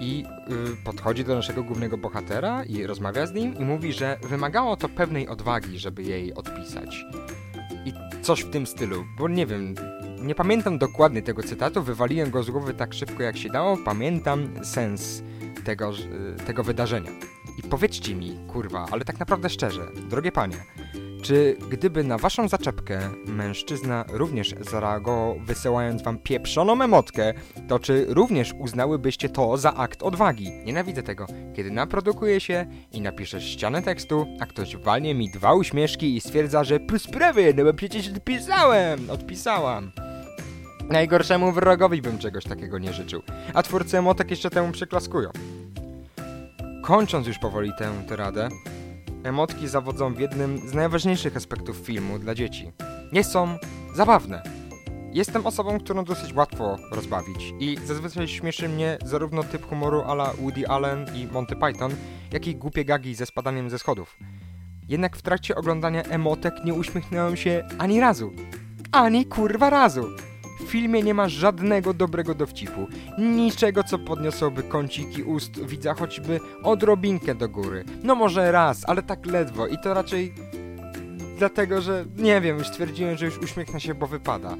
i 0.00 0.24
y, 0.72 0.84
podchodzi 0.84 1.24
do 1.24 1.34
naszego 1.34 1.62
głównego 1.62 1.98
bohatera 1.98 2.64
i 2.64 2.86
rozmawia 2.86 3.26
z 3.26 3.32
nim 3.32 3.58
i 3.58 3.64
mówi, 3.64 3.92
że 3.92 4.18
wymagało 4.22 4.76
to 4.76 4.88
pewnej 4.88 5.28
odwagi, 5.28 5.78
żeby 5.78 6.02
jej 6.02 6.34
odpisać. 6.34 7.04
I 7.84 7.92
coś 8.22 8.40
w 8.40 8.50
tym 8.50 8.66
stylu, 8.66 9.04
bo 9.18 9.28
nie 9.28 9.46
wiem, 9.46 9.74
nie 10.22 10.34
pamiętam 10.34 10.78
dokładnie 10.78 11.22
tego 11.22 11.42
cytatu, 11.42 11.82
wywaliłem 11.82 12.30
go 12.30 12.42
z 12.42 12.50
głowy 12.50 12.74
tak 12.74 12.94
szybko 12.94 13.22
jak 13.22 13.36
się 13.36 13.48
dało, 13.48 13.76
pamiętam 13.84 14.64
sens 14.64 15.22
tego, 15.64 15.92
y, 16.40 16.44
tego 16.46 16.64
wydarzenia. 16.64 17.10
I 17.58 17.62
powiedzcie 17.62 18.14
mi, 18.14 18.38
kurwa, 18.48 18.86
ale 18.90 19.04
tak 19.04 19.18
naprawdę 19.18 19.50
szczerze, 19.50 19.88
drogie 20.10 20.32
panie, 20.32 20.56
czy 21.22 21.56
gdyby 21.70 22.04
na 22.04 22.18
waszą 22.18 22.48
zaczepkę 22.48 23.00
mężczyzna 23.26 24.04
również 24.12 24.54
zareagował 24.60 25.40
wysyłając 25.40 26.02
wam 26.02 26.18
pieprzoną 26.18 26.82
emotkę, 26.82 27.34
to 27.68 27.78
czy 27.78 28.06
również 28.08 28.54
uznałybyście 28.58 29.28
to 29.28 29.56
za 29.56 29.74
akt 29.74 30.02
odwagi? 30.02 30.50
Nienawidzę 30.64 31.02
tego, 31.02 31.26
kiedy 31.56 31.70
naprodukuje 31.70 32.40
się 32.40 32.66
i 32.92 33.00
napiszesz 33.00 33.44
ścianę 33.44 33.82
tekstu, 33.82 34.26
a 34.40 34.46
ktoś 34.46 34.76
walnie 34.76 35.14
mi 35.14 35.30
dwa 35.30 35.54
uśmieszki 35.54 36.16
i 36.16 36.20
stwierdza, 36.20 36.64
że 36.64 36.80
po 36.80 36.98
sprawie, 36.98 37.52
no 37.56 37.64
bo 37.64 37.74
przecież 37.74 38.08
odpisałem, 38.08 39.10
odpisałam. 39.10 39.92
Najgorszemu 40.88 41.52
wrogowi 41.52 42.02
bym 42.02 42.18
czegoś 42.18 42.44
takiego 42.44 42.78
nie 42.78 42.92
życzył, 42.92 43.22
a 43.54 43.62
twórcy 43.62 43.98
emotek 43.98 44.30
jeszcze 44.30 44.50
temu 44.50 44.72
przyklaskują. 44.72 45.30
Kończąc 46.82 47.26
już 47.26 47.38
powoli 47.38 47.72
tę 47.78 48.16
radę, 48.16 48.48
Emotki 49.24 49.68
zawodzą 49.68 50.14
w 50.14 50.20
jednym 50.20 50.68
z 50.68 50.74
najważniejszych 50.74 51.36
aspektów 51.36 51.76
filmu 51.76 52.18
dla 52.18 52.34
dzieci. 52.34 52.72
Nie 53.12 53.24
są 53.24 53.58
zabawne. 53.94 54.42
Jestem 55.12 55.46
osobą, 55.46 55.80
którą 55.80 56.04
dosyć 56.04 56.34
łatwo 56.34 56.76
rozbawić 56.92 57.54
i 57.60 57.76
zazwyczaj 57.84 58.28
śmieszy 58.28 58.68
mnie 58.68 58.98
zarówno 59.04 59.42
typ 59.42 59.68
humoru 59.68 60.02
ala 60.02 60.32
Woody 60.32 60.68
Allen 60.68 61.06
i 61.14 61.26
Monty 61.26 61.56
Python, 61.56 61.92
jak 62.32 62.46
i 62.46 62.56
głupie 62.56 62.84
gagi 62.84 63.14
ze 63.14 63.26
spadaniem 63.26 63.70
ze 63.70 63.78
schodów. 63.78 64.16
Jednak 64.88 65.16
w 65.16 65.22
trakcie 65.22 65.54
oglądania 65.56 66.02
emotek 66.02 66.54
nie 66.64 66.74
uśmiechnąłem 66.74 67.36
się 67.36 67.64
ani 67.78 68.00
razu. 68.00 68.32
Ani 68.92 69.26
kurwa 69.26 69.70
razu! 69.70 70.06
Filmie 70.68 71.02
nie 71.02 71.14
ma 71.14 71.28
żadnego 71.28 71.94
dobrego 71.94 72.34
dowcipu, 72.34 72.86
niczego 73.18 73.84
co 73.84 73.98
podniosłoby 73.98 74.62
kąciki 74.62 75.22
ust 75.22 75.64
widza 75.64 75.94
choćby 75.94 76.40
odrobinkę 76.62 77.34
do 77.34 77.48
góry. 77.48 77.84
No 78.02 78.14
może 78.14 78.52
raz, 78.52 78.82
ale 78.86 79.02
tak 79.02 79.26
ledwo 79.26 79.66
i 79.66 79.78
to 79.78 79.94
raczej 79.94 80.34
dlatego, 81.38 81.80
że 81.80 82.04
nie 82.16 82.40
wiem, 82.40 82.58
już 82.58 82.68
stwierdziłem, 82.68 83.16
że 83.16 83.26
już 83.26 83.38
uśmiechnę 83.38 83.80
się, 83.80 83.94
bo 83.94 84.06
wypada. 84.06 84.56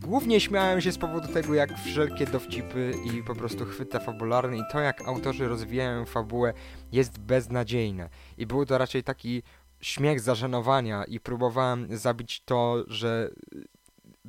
Głównie 0.00 0.40
śmiałem 0.40 0.80
się 0.80 0.92
z 0.92 0.98
powodu 0.98 1.28
tego, 1.28 1.54
jak 1.54 1.78
wszelkie 1.78 2.26
dowcipy 2.26 2.92
i 3.04 3.22
po 3.22 3.34
prostu 3.34 3.64
chwyty 3.64 4.00
fabularne 4.00 4.56
i 4.56 4.62
to, 4.72 4.80
jak 4.80 5.08
autorzy 5.08 5.48
rozwijają 5.48 6.04
fabułę 6.04 6.52
jest 6.92 7.18
beznadziejne. 7.18 8.08
I 8.38 8.46
był 8.46 8.66
to 8.66 8.78
raczej 8.78 9.02
taki 9.02 9.42
śmiech 9.80 10.20
zażenowania 10.20 11.04
i 11.04 11.20
próbowałem 11.20 11.86
zabić 11.90 12.42
to, 12.44 12.84
że 12.86 13.30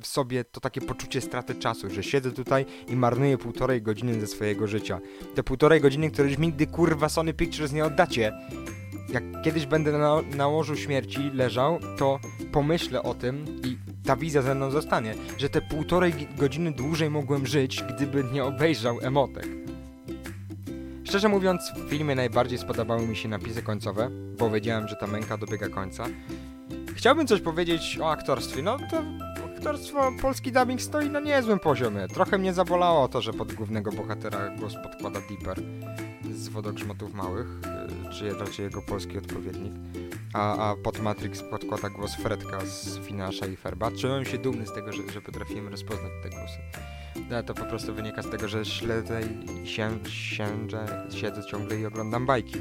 w 0.00 0.06
sobie 0.06 0.44
to 0.44 0.60
takie 0.60 0.80
poczucie 0.80 1.20
straty 1.20 1.54
czasu, 1.54 1.90
że 1.90 2.02
siedzę 2.02 2.32
tutaj 2.32 2.66
i 2.88 2.96
marnuję 2.96 3.38
półtorej 3.38 3.82
godziny 3.82 4.20
ze 4.20 4.26
swojego 4.26 4.66
życia. 4.66 5.00
Te 5.34 5.42
półtorej 5.42 5.80
godziny, 5.80 6.10
które 6.10 6.28
już 6.28 6.38
nigdy 6.38 6.66
kurwa 6.66 7.08
Sony 7.08 7.34
Pictures 7.34 7.72
nie 7.72 7.84
oddacie. 7.84 8.32
Jak 9.12 9.24
kiedyś 9.44 9.66
będę 9.66 9.92
na, 9.92 10.22
na 10.36 10.48
łożu 10.48 10.76
śmierci 10.76 11.30
leżał, 11.34 11.78
to 11.98 12.18
pomyślę 12.52 13.02
o 13.02 13.14
tym 13.14 13.44
i 13.64 13.78
ta 14.06 14.16
wizja 14.16 14.42
ze 14.42 14.54
mną 14.54 14.70
zostanie, 14.70 15.14
że 15.38 15.48
te 15.48 15.60
półtorej 15.62 16.28
godziny 16.38 16.72
dłużej 16.72 17.10
mogłem 17.10 17.46
żyć, 17.46 17.84
gdyby 17.94 18.24
nie 18.24 18.44
obejrzał 18.44 18.98
emotek. 19.02 19.46
Szczerze 21.04 21.28
mówiąc, 21.28 21.72
w 21.76 21.90
filmie 21.90 22.14
najbardziej 22.14 22.58
spodobały 22.58 23.06
mi 23.06 23.16
się 23.16 23.28
napisy 23.28 23.62
końcowe, 23.62 24.10
bo 24.38 24.50
wiedziałem, 24.50 24.88
że 24.88 24.96
ta 24.96 25.06
męka 25.06 25.36
dobiega 25.36 25.68
końca. 25.68 26.06
Chciałbym 26.94 27.26
coś 27.26 27.40
powiedzieć 27.40 27.98
o 28.02 28.10
aktorstwie, 28.10 28.62
no 28.62 28.76
to 28.90 29.02
aktorstwo, 29.60 30.12
polski 30.22 30.52
dubbing 30.52 30.82
stoi 30.82 31.10
na 31.10 31.20
niezłym 31.20 31.58
poziomie. 31.58 32.08
Trochę 32.08 32.38
mnie 32.38 32.52
zabolało 32.52 33.08
to, 33.08 33.20
że 33.20 33.32
pod 33.32 33.52
głównego 33.52 33.92
bohatera 33.92 34.48
głos 34.48 34.74
podkłada 34.82 35.20
Dipper 35.28 35.62
z 36.34 36.48
Wodogrzmotów 36.48 37.14
Małych, 37.14 37.46
y, 38.08 38.14
czy 38.14 38.34
raczej 38.34 38.64
jego 38.64 38.82
polski 38.82 39.18
odpowiednik, 39.18 39.72
a, 40.34 40.70
a 40.70 40.76
pod 40.76 41.00
Matrix 41.00 41.42
podkłada 41.42 41.90
głos 41.90 42.14
Fredka 42.14 42.60
z 42.60 42.98
Finasza 42.98 43.46
i 43.46 43.56
Ferba. 43.56 43.90
Czułem 43.90 44.24
się 44.24 44.38
dumny 44.38 44.66
z 44.66 44.72
tego, 44.72 44.92
że, 44.92 45.02
że 45.12 45.20
potrafiłem 45.20 45.68
rozpoznać 45.68 46.12
te 46.22 46.30
głosy. 46.30 46.58
No, 47.30 47.42
to 47.42 47.54
po 47.54 47.64
prostu 47.64 47.94
wynika 47.94 48.22
z 48.22 48.30
tego, 48.30 48.48
że 48.48 48.64
śledzę 48.64 49.20
i 49.62 49.68
się, 49.68 49.98
siedzę 51.10 51.44
ciągle 51.50 51.80
i 51.80 51.86
oglądam 51.86 52.26
bajki. 52.26 52.60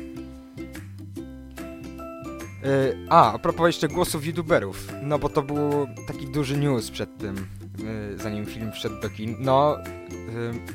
Yy, 2.64 3.08
a, 3.10 3.34
a 3.34 3.40
propos 3.40 3.68
jeszcze 3.68 3.88
głosów 3.88 4.26
youtuberów, 4.26 4.88
no 5.04 5.20
bo 5.20 5.30
to 5.30 5.42
był 5.42 5.88
taki 6.08 6.28
duży 6.28 6.58
news 6.58 6.92
przed 6.92 7.18
tym, 7.18 7.36
yy, 7.36 8.18
zanim 8.18 8.46
film 8.46 8.72
wszedł 8.72 9.02
do 9.02 9.10
kin. 9.10 9.36
No, 9.40 9.78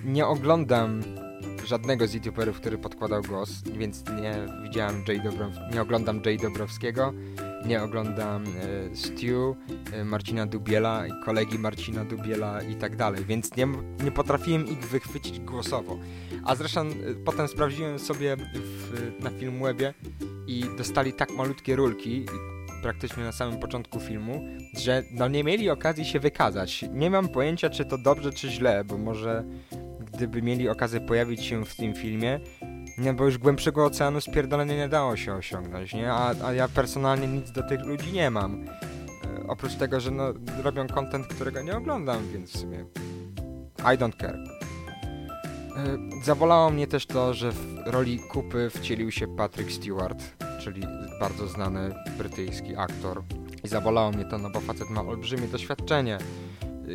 yy, 0.05 0.13
nie 0.13 0.27
oglądam 0.27 1.03
żadnego 1.67 2.07
z 2.07 2.15
youtuberów, 2.15 2.61
który 2.61 2.79
podkładał 2.79 3.23
głos, 3.23 3.63
więc 3.63 4.05
nie 4.23 4.35
widziałem 4.63 5.05
Jay 5.09 5.21
nie 5.73 5.83
oglądam 5.83 6.21
Jay 6.27 6.39
Dobrowskiego, 6.39 7.13
nie 7.67 7.83
oglądam 7.83 8.45
y, 8.45 8.97
Stu, 8.97 9.57
Marcina 10.05 10.47
Dubiela, 10.47 11.05
kolegi 11.25 11.59
Marcina 11.59 12.05
Dubiela 12.05 12.63
i 12.63 12.75
tak 12.75 12.97
dalej, 12.97 13.25
więc 13.25 13.57
nie, 13.57 13.67
nie 14.05 14.11
potrafiłem 14.11 14.67
ich 14.67 14.79
wychwycić 14.79 15.41
głosowo. 15.41 15.99
A 16.45 16.55
zresztą 16.55 16.89
potem 17.25 17.49
sprawdziłem 17.49 17.99
sobie 17.99 18.37
w, 18.37 19.13
na 19.25 19.31
Filmwebie 19.31 19.95
i 20.47 20.65
dostali 20.79 21.13
tak 21.13 21.31
malutkie 21.31 21.77
rulki 21.77 22.27
praktycznie 22.83 23.25
na 23.25 23.33
samym 23.33 23.61
początku 23.61 24.01
filmu, 24.01 24.45
że 24.79 25.03
no 25.11 25.29
nie 25.29 25.45
mieli 25.45 25.71
okazji 25.71 26.05
się 26.05 26.21
wykazać. 26.21 26.85
Nie 26.93 27.11
mam 27.11 27.29
pojęcia, 27.29 27.71
czy 27.71 27.85
to 27.85 27.99
dobrze, 27.99 28.33
czy 28.33 28.51
źle, 28.51 28.85
bo 28.85 28.99
może 28.99 29.45
gdyby 30.13 30.43
mieli 30.43 30.69
okazję 30.69 31.01
pojawić 31.01 31.45
się 31.45 31.65
w 31.65 31.77
tym 31.77 31.95
filmie, 31.95 32.41
nie, 32.99 33.13
bo 33.13 33.25
już 33.25 33.39
głębszego 33.39 33.85
oceanu 33.85 34.21
spierdolenia 34.21 34.77
nie 34.77 34.89
dało 34.89 35.17
się 35.17 35.35
osiągnąć, 35.35 35.95
nie? 35.95 36.13
A, 36.13 36.35
a 36.45 36.53
ja 36.53 36.69
personalnie 36.69 37.27
nic 37.27 37.51
do 37.51 37.63
tych 37.63 37.81
ludzi 37.81 38.13
nie 38.13 38.31
mam. 38.31 38.65
oprócz 39.49 39.75
tego, 39.75 40.01
że 40.01 40.11
no, 40.11 40.25
robią 40.63 40.87
content, 40.87 41.27
którego 41.27 41.63
nie 41.63 41.77
oglądam, 41.77 42.29
więc 42.33 42.53
w 42.53 42.59
sumie 42.59 42.85
I 43.79 43.99
don't 43.99 44.17
care. 44.17 44.39
E, 45.77 45.99
Zawolało 46.25 46.71
mnie 46.71 46.87
też 46.87 47.07
to, 47.07 47.35
że 47.35 47.53
w 47.53 47.74
roli 47.87 48.19
kupy 48.19 48.71
wcielił 48.71 49.11
się 49.11 49.37
Patrick 49.37 49.71
Stewart, 49.73 50.25
czyli 50.61 50.83
bardzo 51.21 51.49
znany 51.49 51.95
brytyjski 52.19 52.77
aktor. 52.77 53.23
I 53.65 53.69
zawolało 53.69 54.11
mnie 54.11 54.25
to, 54.25 54.39
no 54.39 54.51
bo 54.51 54.61
facet 54.61 54.91
ma 54.91 55.01
olbrzymie 55.01 55.49
doświadczenie. 55.49 56.19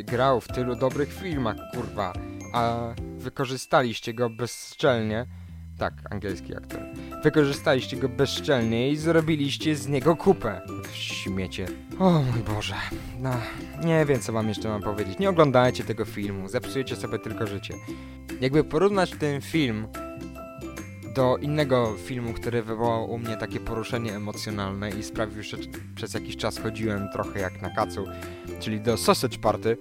Grał 0.04 0.42
w 0.42 0.48
tylu 0.48 0.76
dobrych 0.76 1.14
filmach, 1.14 1.56
kurwa, 1.74 2.14
a 2.54 2.94
wykorzystaliście 3.18 4.14
go 4.14 4.30
bezczelnie. 4.30 5.26
Tak, 5.78 5.94
angielski 6.10 6.56
aktor. 6.56 6.82
Wykorzystaliście 7.24 7.98
go 7.98 8.10
bezczelnie 8.10 8.92
i 8.92 8.98
zrobiliście 8.98 9.76
z 9.76 9.88
niego 9.88 10.16
kupę. 10.16 10.62
Śmiecie. 10.94 11.68
O 12.00 12.10
mój 12.12 12.56
Boże. 12.56 12.76
No, 13.20 13.34
nie 13.84 14.06
wiem 14.06 14.20
co 14.20 14.34
wam 14.34 14.48
jeszcze 14.48 14.70
mam 14.70 14.82
powiedzieć. 14.82 15.20
Nie 15.20 15.30
oglądajcie 15.30 15.84
tego 15.84 16.06
filmu, 16.06 16.48
zepsujecie 16.48 16.96
sobie 16.96 17.20
tylko 17.20 17.48
życie. 17.48 17.74
Jakby 18.42 18.64
porównać 18.64 19.12
ten 19.12 19.42
film 19.42 19.88
do 21.16 21.38
innego 21.38 21.96
filmu, 22.06 22.34
który 22.34 22.64
wywołał 22.64 23.12
u 23.12 23.18
mnie 23.18 23.38
takie 23.38 23.60
poruszenie 23.60 24.16
emocjonalne 24.16 24.90
i 24.90 25.04
sprawił, 25.04 25.44
że 25.44 25.58
przez 25.96 26.14
jakiś 26.14 26.38
czas 26.38 26.60
chodziłem 26.60 27.10
trochę 27.14 27.40
jak 27.40 27.62
na 27.62 27.70
kacu, 27.70 28.06
czyli 28.60 28.82
do 28.82 28.98
Sausage 28.98 29.38
Party, 29.38 29.78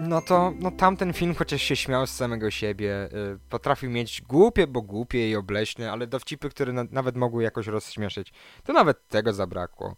no 0.00 0.20
to 0.22 0.52
no 0.60 0.70
tamten 0.70 1.12
film 1.12 1.34
chociaż 1.34 1.62
się 1.62 1.76
śmiał 1.76 2.06
z 2.06 2.10
samego 2.10 2.50
siebie, 2.50 3.08
y, 3.34 3.38
potrafił 3.48 3.90
mieć 3.90 4.22
głupie, 4.22 4.66
bo 4.66 4.82
głupie 4.82 5.30
i 5.30 5.36
obleśne, 5.36 5.92
ale 5.92 6.06
dowcipy, 6.06 6.50
które 6.50 6.72
na, 6.72 6.84
nawet 6.90 7.16
mogły 7.16 7.42
jakoś 7.42 7.66
rozśmieszyć, 7.66 8.32
to 8.64 8.72
nawet 8.72 9.08
tego 9.08 9.32
zabrakło. 9.32 9.96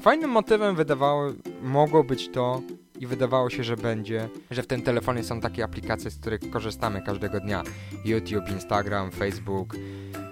Fajnym 0.00 0.30
motywem 0.30 0.76
wydawało, 0.76 1.32
mogło 1.62 2.04
być 2.04 2.28
to 2.28 2.62
i 3.04 3.06
wydawało 3.06 3.50
się, 3.50 3.64
że 3.64 3.76
będzie, 3.76 4.28
że 4.50 4.62
w 4.62 4.66
tym 4.66 4.82
telefonie 4.82 5.24
są 5.24 5.40
takie 5.40 5.64
aplikacje, 5.64 6.10
z 6.10 6.16
których 6.16 6.40
korzystamy 6.50 7.02
każdego 7.02 7.40
dnia. 7.40 7.62
YouTube, 8.04 8.50
Instagram, 8.50 9.10
Facebook, 9.10 9.76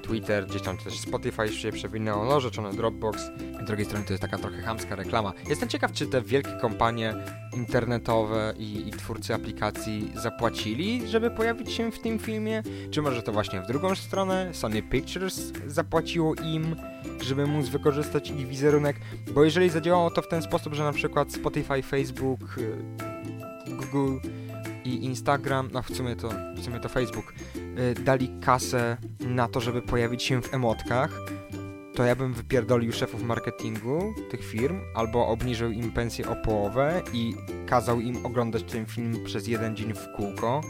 Twitter, 0.02 0.46
gdzieś 0.46 0.62
tam 0.62 0.78
też 0.78 0.98
Spotify 0.98 1.48
się 1.48 1.72
przewinęło, 1.72 2.24
no 2.24 2.40
rzeczone 2.40 2.72
Dropbox. 2.72 3.22
Z 3.62 3.66
drugiej 3.66 3.86
strony 3.86 4.04
to 4.04 4.12
jest 4.12 4.20
taka 4.20 4.38
trochę 4.38 4.62
chamska 4.62 4.96
reklama. 4.96 5.32
Jestem 5.48 5.68
ciekaw, 5.68 5.92
czy 5.92 6.06
te 6.06 6.22
wielkie 6.22 6.52
kompanie 6.60 7.14
internetowe 7.56 8.54
i, 8.58 8.88
i 8.88 8.90
twórcy 8.90 9.34
aplikacji 9.34 10.12
zapłacili, 10.14 11.08
żeby 11.08 11.30
pojawić 11.30 11.72
się 11.72 11.92
w 11.92 11.98
tym 11.98 12.18
filmie? 12.18 12.62
Czy 12.90 13.02
może 13.02 13.22
to 13.22 13.32
właśnie 13.32 13.60
w 13.60 13.66
drugą 13.66 13.94
stronę? 13.94 14.50
Sony 14.52 14.82
Pictures 14.82 15.52
zapłaciło 15.66 16.34
im, 16.34 16.76
żeby 17.20 17.46
móc 17.46 17.68
wykorzystać 17.68 18.30
ich 18.30 18.48
wizerunek? 18.48 18.96
Bo 19.34 19.44
jeżeli 19.44 19.70
zadziałało 19.70 20.10
to 20.10 20.22
w 20.22 20.28
ten 20.28 20.42
sposób, 20.42 20.74
że 20.74 20.84
na 20.84 20.92
przykład 20.92 21.32
Spotify, 21.32 21.82
Facebook, 21.82 22.40
Google 23.68 24.28
i 24.84 25.04
Instagram, 25.04 25.68
no 25.72 25.82
w 25.82 25.96
sumie 25.96 26.16
to, 26.16 26.28
w 26.56 26.64
sumie 26.64 26.80
to 26.80 26.88
Facebook, 26.88 27.34
y, 27.56 27.94
dali 27.94 28.30
kasę 28.40 28.96
na 29.20 29.48
to, 29.48 29.60
żeby 29.60 29.82
pojawić 29.82 30.22
się 30.22 30.42
w 30.42 30.54
emotkach, 30.54 31.10
to 31.94 32.04
ja 32.04 32.16
bym 32.16 32.34
wypierdolił 32.34 32.92
szefów 32.92 33.22
marketingu 33.22 34.14
tych 34.30 34.44
firm, 34.44 34.80
albo 34.94 35.26
obniżył 35.26 35.70
im 35.70 35.92
pensję 35.92 36.28
o 36.28 36.36
połowę 36.36 37.02
i 37.12 37.34
kazał 37.66 38.00
im 38.00 38.26
oglądać 38.26 38.62
ten 38.62 38.86
film 38.86 39.24
przez 39.24 39.46
jeden 39.46 39.76
dzień 39.76 39.94
w 39.94 40.16
kółko 40.16 40.60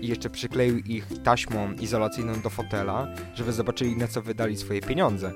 i 0.00 0.08
jeszcze 0.08 0.30
przykleił 0.30 0.78
ich 0.78 1.06
taśmą 1.24 1.72
izolacyjną 1.72 2.40
do 2.40 2.50
fotela, 2.50 3.06
żeby 3.34 3.52
zobaczyli 3.52 3.96
na 3.96 4.08
co 4.08 4.22
wydali 4.22 4.56
swoje 4.56 4.80
pieniądze. 4.80 5.32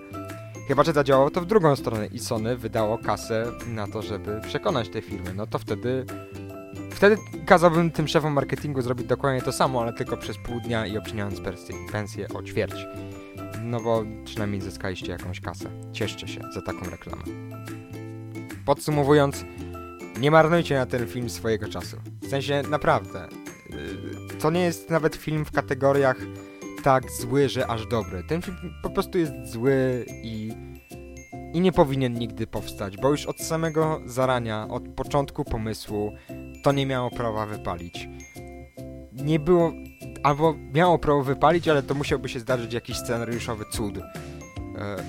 Chyba, 0.69 0.85
że 0.85 0.93
zadziałało 0.93 1.31
to 1.31 1.41
w 1.41 1.47
drugą 1.47 1.77
stronę 1.77 2.07
i 2.07 2.19
Sony 2.19 2.57
wydało 2.57 2.99
kasę 2.99 3.53
na 3.67 3.87
to, 3.87 4.03
żeby 4.03 4.41
przekonać 4.41 4.89
te 4.89 5.03
firmy. 5.03 5.35
No 5.35 5.47
to 5.47 5.59
wtedy 5.59 6.07
Wtedy 6.91 7.17
kazałbym 7.47 7.91
tym 7.91 8.09
szefom 8.09 8.33
marketingu 8.33 8.83
zrobić 8.83 9.07
dokładnie 9.07 9.43
to 9.43 9.53
samo, 9.53 9.83
ale 9.83 9.93
tylko 9.93 10.17
przez 10.17 10.39
pół 10.39 10.61
dnia 10.61 10.87
i 10.87 10.99
obcinając 10.99 11.41
pensję, 11.93 12.29
o 12.29 12.43
ćwierć. 12.43 12.75
No 13.63 13.81
bo 13.81 14.05
przynajmniej 14.25 14.61
zyskaliście 14.61 15.13
jakąś 15.13 15.41
kasę. 15.41 15.71
Cieszcie 15.93 16.29
się 16.29 16.41
za 16.55 16.63
taką 16.63 16.91
reklamę. 16.91 17.23
Podsumowując, 18.65 19.45
nie 20.21 20.31
marnujcie 20.31 20.75
na 20.75 20.87
ten 20.87 21.07
film 21.07 21.31
swojego 21.31 21.69
czasu. 21.69 21.97
W 22.23 22.29
sensie, 22.29 22.63
naprawdę. 22.71 23.29
yy, 23.71 23.77
To 24.41 24.51
nie 24.51 24.61
jest 24.61 24.91
nawet 24.91 25.17
film 25.17 25.45
w 25.45 25.53
kategoriach 25.53 26.17
tak 26.85 27.11
zły, 27.11 27.49
że 27.49 27.67
aż 27.67 27.87
dobry. 27.87 28.23
Ten 28.29 28.43
film 28.43 28.57
po 28.83 28.91
prostu 28.91 29.19
jest 29.19 29.33
zły 29.45 30.07
i 30.23 30.53
i 31.55 31.61
nie 31.61 31.73
powinien 31.73 32.15
nigdy 32.15 32.47
powstać, 32.47 32.97
bo 32.97 33.11
już 33.11 33.27
od 33.27 33.41
samego 33.41 34.01
zarania, 34.07 34.69
od 34.69 34.89
początku 34.89 35.45
pomysłu, 35.45 36.13
to 36.65 36.73
nie 36.73 36.87
miało 36.87 37.11
prawa 37.11 37.47
wypalić. 37.47 38.09
Nie 39.13 39.39
było, 39.39 39.73
albo 40.23 40.55
miało 40.75 40.99
prawo 40.99 41.23
wypalić, 41.23 41.69
ale 41.69 41.83
to 41.83 41.95
musiałby 41.95 42.29
się 42.29 42.41
zdarzyć 42.41 42.73
jakiś 42.73 42.97
scenariuszowy 42.97 43.65
cud. 43.73 43.99
E, 43.99 44.03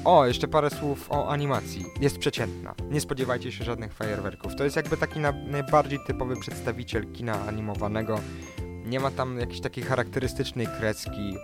O, 0.06 0.26
jeszcze 0.26 0.48
parę 0.48 0.70
słów 0.70 1.12
o 1.12 1.30
animacji. 1.30 1.86
Jest 2.02 2.18
przeciętna. 2.18 2.76
Nie 2.92 3.02
spodziewajcie 3.02 3.52
się 3.52 3.64
żadnych 3.64 3.94
fajerwerków. 3.94 4.56
To 4.56 4.64
jest 4.64 4.76
jakby 4.76 4.98
taki 4.98 5.20
na, 5.20 5.32
najbardziej 5.32 6.00
typowy 6.08 6.36
przedstawiciel 6.36 7.12
kina 7.12 7.46
animowanego. 7.48 8.20
Nie 8.86 9.00
ma 9.00 9.12
tam 9.12 9.40
jakiejś 9.40 9.62
takiej 9.62 9.84
charakterystycznej 9.84 10.68
kreski, 10.68 11.36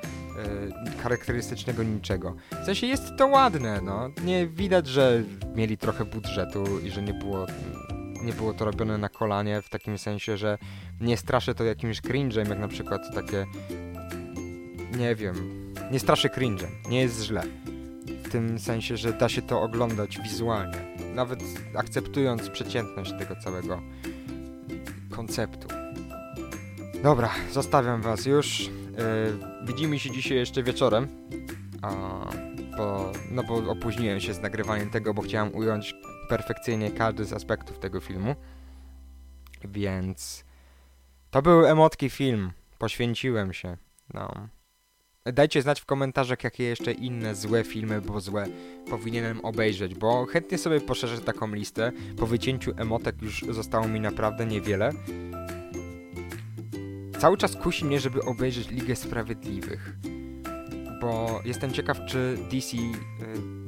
e, 0.95 1.01
charakterystycznego 1.01 1.83
niczego. 1.83 2.35
W 2.61 2.65
sensie 2.65 2.87
jest 2.87 3.03
to 3.17 3.27
ładne, 3.27 3.81
no. 3.81 4.09
Nie 4.23 4.47
widać, 4.47 4.87
że 4.87 5.23
mieli 5.55 5.77
trochę 5.77 6.05
budżetu 6.05 6.79
i 6.79 6.91
że 6.91 7.01
nie 7.01 7.13
było, 7.13 7.45
nie 8.23 8.33
było 8.33 8.53
to 8.53 8.65
robione 8.65 8.97
na 8.97 9.09
kolanie, 9.09 9.61
w 9.61 9.69
takim 9.69 9.97
sensie, 9.97 10.37
że 10.37 10.57
nie 11.01 11.17
straszy 11.17 11.55
to 11.55 11.63
jakimś 11.63 12.01
cringe'em, 12.01 12.49
jak 12.49 12.59
na 12.59 12.67
przykład 12.67 13.01
takie, 13.15 13.45
nie 14.97 15.15
wiem, 15.15 15.35
nie 15.91 15.99
straszy 15.99 16.27
cringe'em, 16.27 16.89
nie 16.89 17.01
jest 17.01 17.23
źle. 17.23 17.43
W 18.23 18.31
tym 18.31 18.59
sensie, 18.59 18.97
że 18.97 19.13
da 19.13 19.29
się 19.29 19.41
to 19.41 19.61
oglądać 19.61 20.19
wizualnie, 20.23 20.95
nawet 21.15 21.43
akceptując 21.75 22.49
przeciętność 22.49 23.11
tego 23.19 23.35
całego 23.35 23.81
konceptu. 25.09 25.78
Dobra, 27.03 27.29
zostawiam 27.51 28.01
was 28.01 28.25
już. 28.25 28.59
Yy, 28.59 28.69
widzimy 29.67 29.99
się 29.99 30.11
dzisiaj 30.11 30.37
jeszcze 30.37 30.63
wieczorem. 30.63 31.07
A, 31.81 31.91
bo, 32.77 33.11
no 33.31 33.43
bo 33.43 33.71
opóźniłem 33.71 34.19
się 34.19 34.33
z 34.33 34.39
nagrywaniem 34.39 34.89
tego, 34.89 35.13
bo 35.13 35.21
chciałem 35.21 35.55
ująć 35.55 35.95
perfekcyjnie 36.29 36.91
każdy 36.91 37.25
z 37.25 37.33
aspektów 37.33 37.79
tego 37.79 37.99
filmu. 37.99 38.35
Więc 39.63 40.43
to 41.31 41.41
był 41.41 41.65
emotki 41.65 42.09
film. 42.09 42.51
Poświęciłem 42.77 43.53
się. 43.53 43.77
No. 44.13 44.47
Dajcie 45.25 45.61
znać 45.61 45.81
w 45.81 45.85
komentarzach, 45.85 46.43
jakie 46.43 46.63
jeszcze 46.63 46.91
inne 46.91 47.35
złe 47.35 47.63
filmy, 47.63 48.01
bo 48.01 48.19
złe 48.19 48.45
powinienem 48.89 49.45
obejrzeć, 49.45 49.95
bo 49.95 50.25
chętnie 50.25 50.57
sobie 50.57 50.81
poszerzę 50.81 51.21
taką 51.21 51.53
listę. 51.53 51.91
Po 52.17 52.27
wycięciu 52.27 52.71
emotek 52.77 53.21
już 53.21 53.45
zostało 53.49 53.87
mi 53.87 53.99
naprawdę 53.99 54.45
niewiele. 54.45 54.91
Cały 57.19 57.37
czas 57.37 57.55
kusi 57.55 57.85
mnie, 57.85 57.99
żeby 57.99 58.21
obejrzeć 58.21 58.69
Ligę 58.69 58.95
Sprawiedliwych, 58.95 59.93
bo 61.01 61.41
jestem 61.45 61.71
ciekaw, 61.71 61.97
czy 62.07 62.37
DC 62.51 62.77
y, 62.77 62.81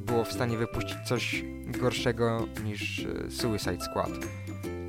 było 0.05 0.23
w 0.23 0.33
stanie 0.33 0.57
wypuścić 0.57 0.97
coś 1.05 1.43
gorszego 1.67 2.47
niż 2.63 2.99
y, 2.99 3.31
Suicide 3.31 3.81
Squad. 3.81 4.09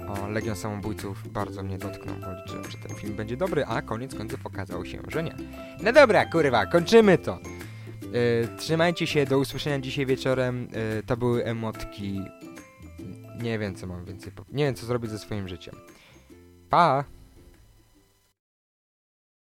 O, 0.09 0.29
Legion 0.29 0.57
Samobójców 0.57 1.33
bardzo 1.33 1.63
mnie 1.63 1.79
dotknął, 1.79 2.17
bo 2.17 2.33
liczyłem, 2.33 2.71
że 2.71 2.79
ten 2.79 2.97
film 2.97 3.17
będzie 3.17 3.37
dobry, 3.37 3.65
a 3.65 3.83
koniec 3.83 4.15
końców 4.15 4.47
okazało 4.47 4.85
się, 4.85 4.99
że 5.09 5.23
nie. 5.23 5.37
No 5.83 5.93
dobra, 5.93 6.27
kurwa, 6.27 6.67
kończymy 6.67 7.19
to! 7.19 7.39
Y, 8.15 8.59
trzymajcie 8.59 9.07
się, 9.07 9.27
do 9.27 9.39
usłyszenia 9.39 9.79
dzisiaj 9.79 10.07
wieczorem. 10.07 10.69
Y, 10.99 11.03
to 11.03 11.17
były 11.17 11.45
emotki. 11.45 12.21
Nie 13.43 13.59
wiem, 13.59 13.75
co 13.75 13.87
mam 13.87 14.05
więcej. 14.05 14.33
Nie 14.53 14.65
wiem, 14.65 14.75
co 14.75 14.87
zrobić 14.87 15.11
ze 15.11 15.19
swoim 15.19 15.49
życiem. 15.49 15.75
Pa! 16.71 17.05